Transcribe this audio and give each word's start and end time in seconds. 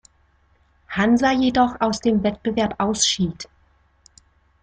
Hansa 0.89 1.31
jedoch 1.31 1.75
aus 1.79 1.99
dem 1.99 2.23
Wettbewerb 2.23 2.73
ausschied. 2.79 3.47